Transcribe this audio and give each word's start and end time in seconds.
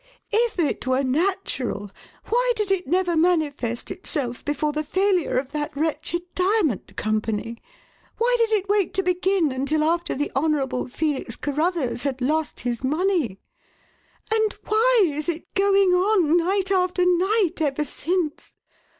If 0.33 0.57
it 0.57 0.87
were 0.87 1.03
natural, 1.03 1.91
why 2.25 2.53
did 2.55 2.71
it 2.71 2.87
never 2.87 3.15
manifest 3.15 3.91
itself 3.91 4.43
before 4.43 4.71
the 4.71 4.83
failure 4.83 5.37
of 5.37 5.51
that 5.51 5.77
wretched 5.77 6.23
diamond 6.33 6.95
company? 6.97 7.59
Why 8.17 8.35
did 8.39 8.49
it 8.51 8.67
wait 8.67 8.95
to 8.95 9.03
begin 9.03 9.51
until 9.51 9.83
after 9.83 10.15
the 10.15 10.31
Honourable 10.35 10.87
Felix 10.87 11.35
Carruthers 11.35 12.01
had 12.01 12.19
lost 12.19 12.61
his 12.61 12.83
money? 12.83 13.37
And 14.33 14.53
why 14.65 15.01
is 15.05 15.29
it 15.29 15.53
going 15.53 15.93
on, 15.93 16.35
night 16.35 16.71
after 16.71 17.05
night, 17.05 17.59
ever 17.61 17.85
since? 17.85 18.55